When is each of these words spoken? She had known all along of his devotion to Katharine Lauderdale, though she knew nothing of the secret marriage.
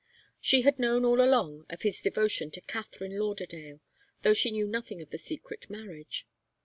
She 0.39 0.63
had 0.63 0.79
known 0.79 1.05
all 1.05 1.21
along 1.21 1.67
of 1.69 1.83
his 1.83 2.01
devotion 2.01 2.49
to 2.53 2.61
Katharine 2.61 3.19
Lauderdale, 3.19 3.81
though 4.23 4.33
she 4.33 4.49
knew 4.49 4.65
nothing 4.65 4.99
of 4.99 5.11
the 5.11 5.19
secret 5.19 5.69
marriage. 5.69 6.25